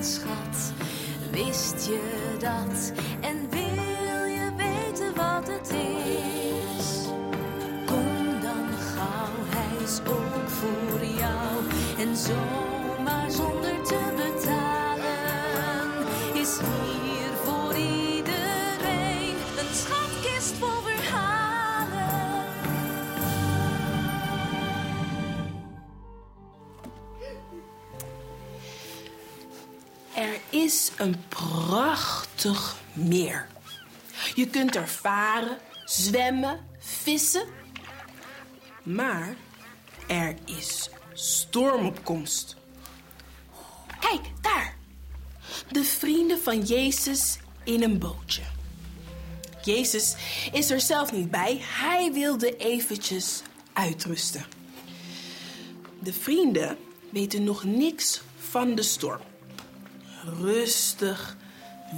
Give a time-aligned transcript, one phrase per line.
[0.00, 0.72] schat.
[1.30, 2.00] Wist je
[2.38, 2.92] dat?
[3.20, 7.06] En wil je weten wat het is?
[7.86, 11.64] Kom dan gauw, hij is ook voor jou.
[11.98, 14.76] En zomaar zonder te betalen
[16.34, 16.95] is hier
[30.66, 33.46] is een prachtig meer.
[34.34, 37.44] Je kunt er varen, zwemmen, vissen.
[38.82, 39.36] Maar
[40.06, 42.56] er is storm op komst.
[44.00, 44.76] Kijk, daar.
[45.70, 48.42] De vrienden van Jezus in een bootje.
[49.62, 50.14] Jezus
[50.52, 51.58] is er zelf niet bij.
[51.60, 53.42] Hij wilde eventjes
[53.72, 54.44] uitrusten.
[55.98, 56.76] De vrienden
[57.10, 59.20] weten nog niks van de storm.
[60.26, 61.36] Rustig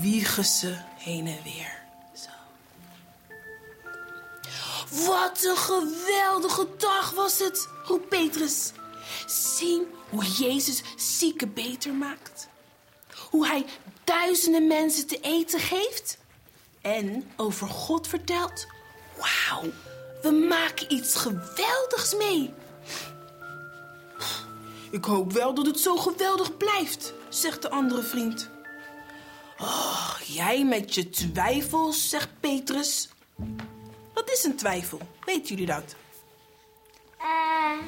[0.00, 1.82] wiegen ze heen en weer.
[5.06, 8.72] Wat een geweldige dag was het, roept Petrus.
[9.26, 12.48] Zien hoe Jezus zieken beter maakt.
[13.30, 13.66] Hoe hij
[14.04, 16.18] duizenden mensen te eten geeft.
[16.80, 18.66] En over God vertelt.
[19.16, 19.70] Wauw,
[20.22, 22.54] we maken iets geweldigs mee.
[24.94, 28.50] Ik hoop wel dat het zo geweldig blijft, zegt de andere vriend.
[29.58, 33.08] Oh, jij met je twijfels, zegt Petrus.
[34.12, 34.98] Wat is een twijfel?
[35.24, 35.94] Weten jullie dat?
[37.18, 37.78] Eh,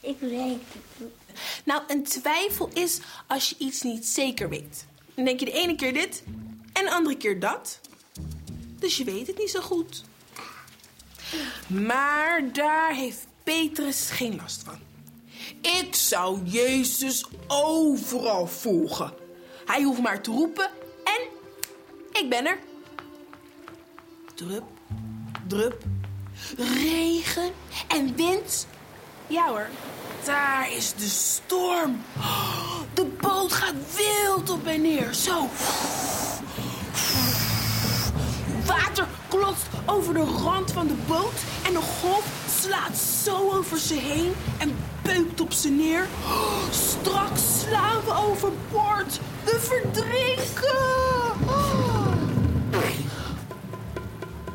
[0.00, 1.10] ik weet het niet.
[1.64, 4.86] Nou, een twijfel is als je iets niet zeker weet.
[5.14, 6.22] Dan denk je de ene keer dit
[6.72, 7.80] en de andere keer dat.
[8.78, 10.04] Dus je weet het niet zo goed.
[11.66, 14.91] Maar daar heeft Petrus geen last van.
[15.60, 19.12] Ik zou Jezus overal volgen.
[19.64, 20.70] Hij hoeft maar te roepen
[21.04, 21.20] en
[22.22, 22.58] ik ben er.
[24.34, 24.64] Drup,
[25.46, 25.82] drup,
[26.56, 27.52] regen
[27.88, 28.66] en wind.
[29.26, 29.68] Ja hoor,
[30.24, 32.02] daar is de storm.
[32.94, 35.14] De boot gaat wild op en neer.
[35.14, 35.48] Zo.
[38.66, 39.06] Water
[39.92, 42.24] over de rand van de boot en de golf
[42.60, 46.08] slaat zo over ze heen en beukt op ze neer.
[46.70, 49.20] Straks slaan we overboord.
[49.44, 51.10] We verdrinken.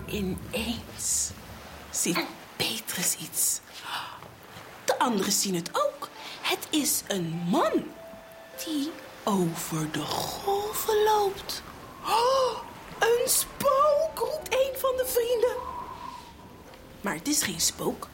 [0.05, 1.29] Ineens
[1.89, 2.25] ziet
[2.55, 3.59] Petrus iets.
[4.85, 6.09] De anderen zien het ook.
[6.41, 7.71] Het is een man
[8.65, 8.91] die
[9.23, 11.63] over de golven loopt.
[12.99, 14.56] Een spook, roept
[14.97, 15.55] de vrienden.
[17.01, 18.07] Maar het is geen spook.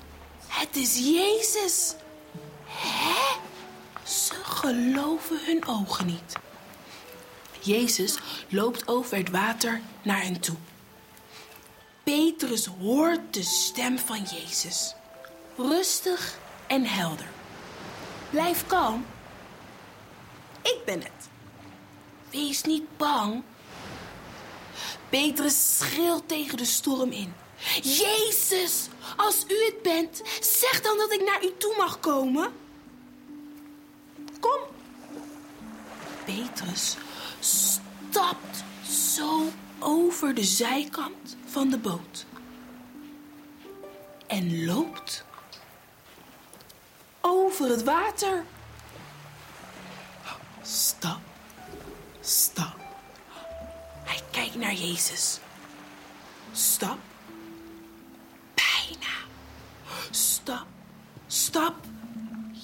[0.48, 1.96] Het is Jezus.
[2.66, 3.40] Hè?
[4.04, 6.36] Ze geloven hun ogen niet.
[7.60, 8.18] Jezus
[8.50, 10.56] loopt over het water naar hen toe.
[12.04, 14.96] Petrus hoort de stem van Jezus.
[15.58, 17.28] Rustig en helder.
[18.30, 19.06] Blijf kalm.
[20.62, 21.30] Ik ben het.
[22.30, 23.44] Wees niet bang.
[25.14, 27.34] Petrus schreeuwt tegen de storm in.
[27.82, 28.88] Jezus,
[29.18, 32.52] als u het bent, zeg dan dat ik naar u toe mag komen.
[34.40, 34.60] Kom.
[36.26, 36.96] Petrus
[37.40, 42.26] stapt zo over de zijkant van de boot.
[44.28, 45.26] En loopt
[47.22, 48.46] over het water.
[50.62, 51.33] Stap.
[54.56, 55.40] Naar Jezus.
[56.52, 56.98] Stap.
[58.54, 59.14] Bijna.
[60.12, 60.66] Stap,
[61.28, 61.76] stap.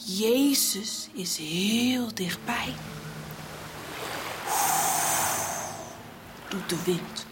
[0.06, 2.74] Jezus is heel dichtbij.
[6.50, 7.26] Doet de wind.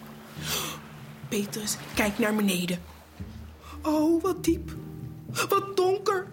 [1.29, 2.83] Petrus kijkt naar beneden.
[3.81, 4.71] Oh, wat diep.
[5.49, 6.27] Wat donker.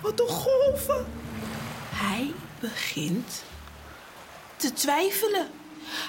[0.00, 1.06] Wat een golven.
[1.90, 3.42] Hij begint
[4.56, 5.59] te twijfelen.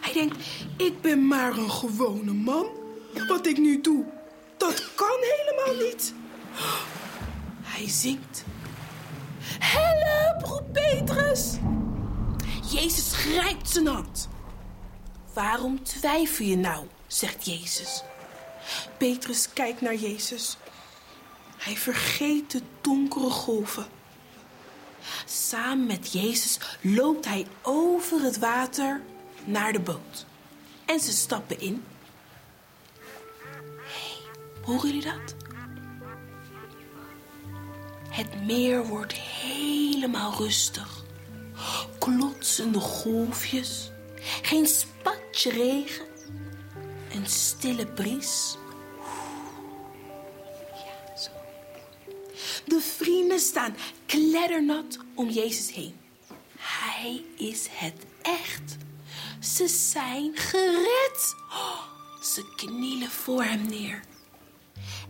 [0.01, 0.37] Hij denkt,
[0.77, 2.65] ik ben maar een gewone man.
[3.27, 4.05] Wat ik nu doe,
[4.57, 6.13] dat kan helemaal niet.
[7.61, 8.43] Hij zingt.
[9.59, 11.53] Help, roept Petrus.
[12.71, 14.29] Jezus grijpt zijn hand.
[15.33, 18.03] Waarom twijfel je nou, zegt Jezus.
[18.97, 20.57] Petrus kijkt naar Jezus.
[21.57, 23.85] Hij vergeet de donkere golven.
[25.25, 29.01] Samen met Jezus loopt hij over het water
[29.45, 30.25] naar de boot.
[30.85, 31.83] En ze stappen in.
[33.77, 34.17] Hé,
[34.61, 35.35] horen jullie dat?
[38.09, 41.03] Het meer wordt helemaal rustig.
[41.99, 43.91] klotsende golfjes,
[44.41, 46.05] geen spatje regen,
[47.11, 48.57] een stille bries.
[50.73, 51.29] Ja, zo.
[52.65, 55.95] De vrienden staan kleddernat om Jezus heen.
[56.57, 58.77] Hij is het echt.
[59.41, 61.35] Ze zijn gered.
[61.49, 61.81] Oh,
[62.21, 64.03] ze knielen voor hem neer.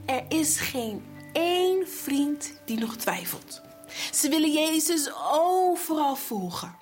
[0.05, 3.61] Er is geen één vriend die nog twijfelt.
[4.11, 6.75] Ze willen Jezus overal volgen.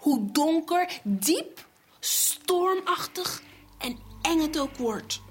[0.00, 1.66] Hoe donker, diep,
[2.00, 3.42] stormachtig
[3.78, 5.22] en eng het ook wordt.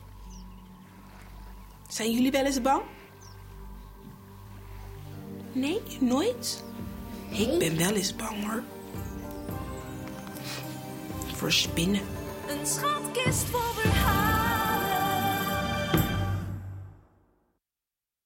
[1.88, 2.82] Zijn jullie wel eens bang?
[5.52, 6.64] Nee, nooit?
[7.30, 8.64] Ik ben wel eens bang hoor.
[11.42, 12.02] Voor spinnen.
[12.48, 14.31] Een schatkist vol verhalen.